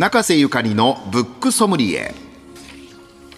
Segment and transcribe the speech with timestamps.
[0.00, 2.14] 中瀬ゆかりのブックソムリエ。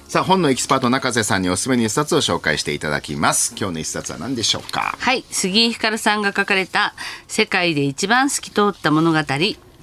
[0.06, 3.56] さあ本のエキスパート中瀬さんにおすすめの一冊を紹介していただきます。
[3.58, 4.94] 今日の一冊は何でしょうか？
[4.96, 5.24] はい。
[5.28, 6.94] 杉井ひかるさんが書かれた
[7.26, 9.18] 世界で一番透き通った物語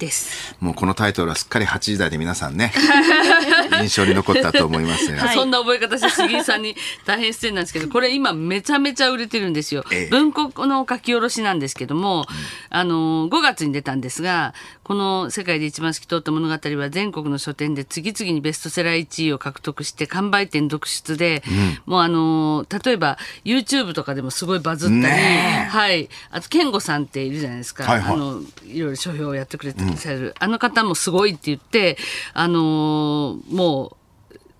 [0.00, 0.56] です。
[0.60, 2.72] もうこのタイトルはすっかり8時台で皆さんね
[3.82, 6.74] 印象に残ったと思いますが、そんな覚え方して杉井さんに
[7.04, 10.08] 大変失礼なんですけどこれ今めちゃめちゃ売れてるんですよ、ええ。
[10.10, 12.26] 文庫の書き下ろしなんですけども、
[12.70, 21.42] あの5月に出たんですがこの「世界で一番透き通った物語」は全国の書店で次々にベストセラー1位を獲得して完売店続出で、
[21.86, 31.96] もうあの例えば YouTube とかでもすごいバズったり、ねえはい、あと健吾さんっているじゃないですか、はいはいあのいろいろ書評をやってくれてらっしゃる、あの方もすごいって言って
[32.34, 33.96] あのもう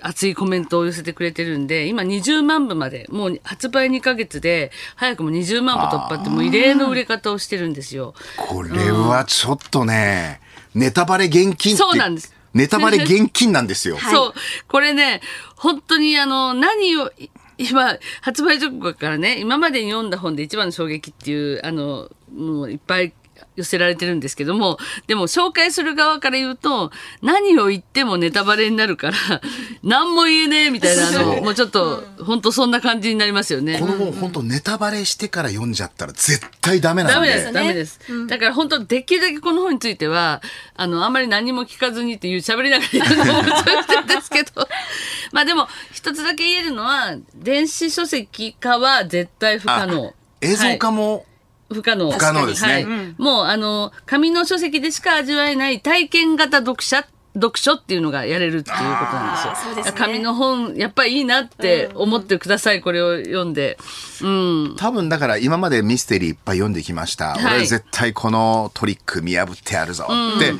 [0.02, 8.15] 熱いコメントを寄せてくれてるんで今20万部までもう発売2ヶ月で早くも20万部突破ってもう異例の売れ方をしてるんですよ。
[8.37, 10.41] これはちょっとね
[10.74, 14.35] ネタバレ厳禁ってそうなんですネタバレ厳禁なんですよ そう。
[14.69, 15.21] これね、
[15.57, 23.12] 本当にあの、何を、い今、発売直後からね、今までに読んだ本で一番の衝撃っていう、あの、もういっぱい
[23.57, 26.91] 寄せられてるんですけども、でも紹介する側から言うと、
[27.23, 29.16] 何を言ってもネタバレになるから、
[29.83, 33.79] 何も言えねえみたいな、あの、もうちょっと、本当そんな感じになりますよね。
[33.79, 38.01] この本本当ネタバレしてから読んじゃったら絶対ダメなんでダメです、ダメです。
[38.27, 40.43] だから本当できるだけこの本については、
[40.77, 44.68] あの、あんまり何も聞かずにっていう喋りながら言うのも面白いんですけど、
[45.33, 50.15] まあでも、一つだけ言えるのは、電子書籍化は絶対不可能。
[50.41, 51.27] 映像化はいも、
[51.73, 52.10] 不可能。
[52.10, 52.87] 不可能ですねはい
[53.18, 58.85] もう、あの、紙の書籍でしか味わえない体験型読者、読書っていうのがやれるっていうこと
[59.16, 59.85] なんですよ。
[59.85, 63.79] すね紙の本、やっぱりいいなって思ってください、これを読んで。
[64.21, 64.77] うん。
[64.77, 70.06] 多分だから今までミステリーいっぱい読んできました、はい俺絶対このトリック見破ってやるぞ
[70.37, 70.55] って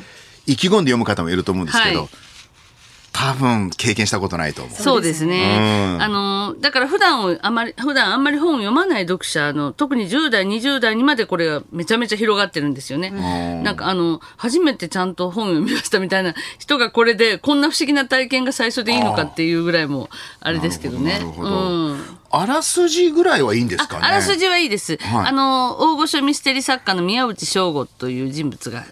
[0.47, 2.09] 意気込んで読む方もいると思うんですけど、はい
[3.13, 4.75] 多分経験したことないと思う。
[4.75, 5.97] そうですね。
[5.97, 6.03] うん。
[6.03, 13.11] あのだから普段をあまり普段あんまり本を読まない読者の特に10代20代にまでこれがめちゃめちゃ広がってるんですよね。
[13.63, 20.09] なんかあの初めてちゃんと本を読みましたみたいな人がこれでこんな不思議な体験が最初でいいのかっていうぐらいも
[20.41, 21.21] あれですけどね。
[21.39, 22.19] うん。
[22.33, 24.07] あらすじぐらいはいいんですかね。
[24.07, 25.27] あらすじはいいです、はい。
[25.27, 28.85] あの大御所ミステリー作家の宮内翔吾という人物が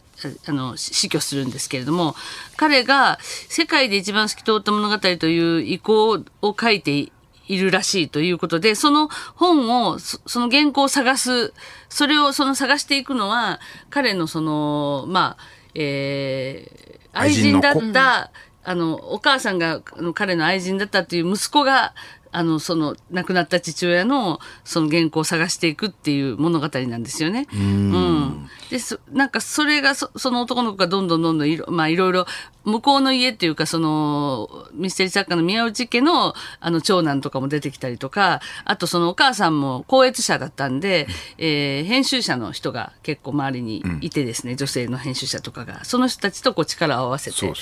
[0.47, 2.15] あの死去するんですけれども
[2.57, 3.19] 彼が
[3.49, 6.11] 世界で一番透き通った物語という意向
[6.43, 7.11] を書いて
[7.47, 11.55] いるらしいということでその本をそその原稿を探す
[11.89, 15.43] それをその探していくのは彼のそのまあ
[15.75, 18.31] えー愛愛人だった、
[18.65, 19.81] あのお母さんが
[20.15, 21.95] 彼の愛人だったという息子が
[22.33, 27.47] あのその亡くなった父親のその原稿を探していくっていう物語なんですよね。
[27.53, 28.49] うん。
[28.71, 32.27] でそなんかそれがそその男の子がどんどんどんどんいろ,、まあ、いろいろ
[32.65, 41.07] 向こうの家っていうかそのミステリー作家の宮内家のあの長男とかも出てきたりとかあとそのお母さんも高越者だったんで、
[41.39, 45.85] えー編集者の人が結構周りにいてですね、女性の編集者とかが。
[45.85, 47.53] その人たちとこう力を合わせて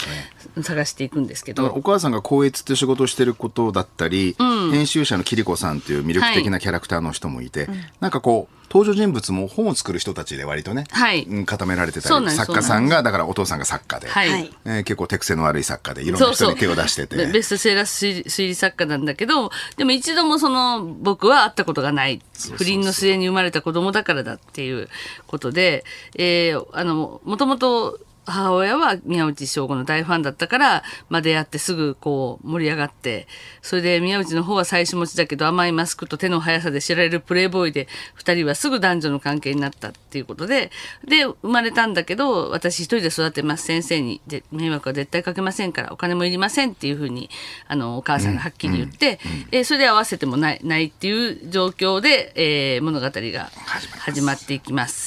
[0.62, 1.62] 探していくんですけど。
[1.62, 4.36] だからお母さんが光悦って仕事をしてることだったり、
[4.70, 7.68] 編集者のキリコさんっていう魅力的なキャラクターの人もいて、
[8.00, 11.22] なんかこう登場人物も本を作る人たちで割とね、はい。
[11.24, 14.50] うん固められてたり作家さんがだからお父さんが作家で、はい、はい。
[14.64, 17.16] えー結構手癖の悪い作家でいろんな人に手を出してて。
[17.16, 22.20] ベベストセラー推理推理作家なんだけどでも一度もその僕は会ったことがない。
[22.56, 24.88] 不倫の末に生まれた子供だからだっていう
[25.26, 25.84] ことで、
[26.16, 33.26] えーあのもともと母親は宮内翔吾の大ファンだったから、まあ、出会ってすぐこう盛り上がって
[33.62, 37.86] それで宮内の方は妻子持ちだけど甘いマスクと手の速さで知られるプレイボーイで
[38.18, 40.70] 2人はすぐ男女の関係になったっていうことで
[41.04, 47.30] で生まれたんだけど私一人で育てます先生にで迷惑は絶対かけませんからお金もいりませんっていうふうに
[47.68, 49.20] あのお母さんがはっきり言って、
[49.52, 53.50] えーそれで合わせてもないないっていう状況で、えー物語が
[53.98, 55.05] 始まっていきます。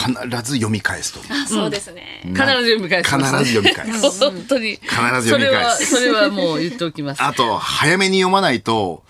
[0.00, 2.22] 必ず読み返すとあそうですね。
[2.24, 4.76] 必ず読み返す、必ず読み返す本当に。
[4.76, 7.22] ず読み返すそれは、それはもう言っておきます。
[7.22, 9.02] あと早めに読まないと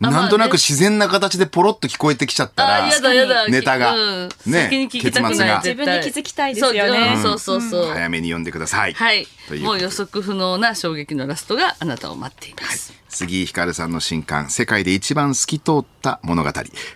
[0.00, 3.48] なんとなく自然な形でポロッと聞こえてきちゃったらあ、やだやだ。
[3.48, 7.92] ネタがうんね先に聞きたく結末が自分で気づきたいですよねそうそうそうそう。
[7.92, 8.92] 早めに読んでください。
[8.92, 9.60] はいとい。
[9.60, 12.92] うもう予測不能な衝撃のラストがあなたを待っています。
[13.14, 16.50] 杉井光さんの新刊、世界で一番透き通った物語。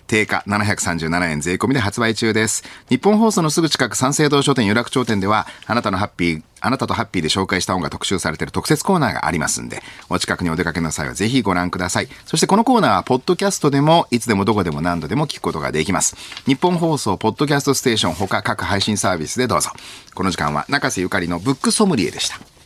[0.08, 2.64] 定価737円税込みで発売中です。
[2.88, 12.08] 日本放送のすぐ近く三省堂書店有楽町店では、あなたのハッピー、あなたとハッピーで紹介した本が特集されている特設コーナーがありますんで、お近くにお出かけの際はぜひご覧ください。
[12.26, 16.16] そしてこのコーナーは、ポッドキャストでも、いつでもどこでも何度でも聞くことができます。
[16.46, 19.70] 日本放送、ポッドキャストステーション、他各配信サービスでどうぞ。
[20.14, 22.57] この時間は、中瀬ゆかりのブックソムリエでした。